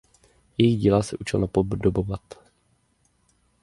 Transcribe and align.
Jejich 0.57 0.79
díla 0.79 1.03
se 1.03 1.17
učil 1.19 1.39
napodobovat. 1.39 2.33